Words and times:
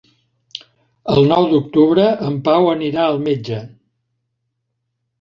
El 1.17 1.29
nou 1.33 1.45
d'octubre 1.51 2.07
en 2.31 2.41
Pau 2.49 2.73
anirà 2.73 3.07
al 3.13 3.23
metge. 3.31 3.63